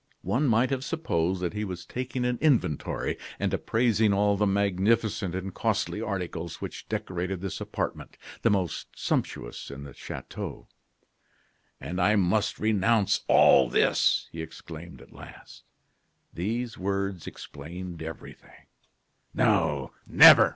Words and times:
One 0.23 0.47
might 0.47 0.71
have 0.71 0.83
supposed 0.83 1.41
that 1.41 1.53
he 1.53 1.63
was 1.63 1.85
taking 1.85 2.25
an 2.25 2.39
inventory, 2.41 3.19
and 3.37 3.53
appraising 3.53 4.13
all 4.13 4.35
the 4.35 4.47
magnificent 4.47 5.35
and 5.35 5.53
costly 5.53 6.01
articles 6.01 6.59
which 6.59 6.89
decorated 6.89 7.39
this 7.39 7.61
apartment, 7.61 8.17
the 8.41 8.49
most 8.49 8.87
sumptuous 8.95 9.69
in 9.69 9.83
the 9.83 9.93
chateau. 9.93 10.67
"And 11.79 12.01
I 12.01 12.15
must 12.15 12.57
renounce 12.57 13.21
all 13.27 13.69
this!" 13.69 14.27
he 14.31 14.41
exclaimed, 14.41 15.03
at 15.03 15.13
last. 15.13 15.65
These 16.33 16.79
words 16.79 17.27
explained 17.27 18.01
everything. 18.01 18.65
"No, 19.35 19.91
never!" 20.07 20.49